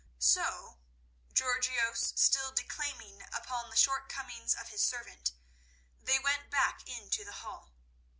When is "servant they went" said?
4.81-6.49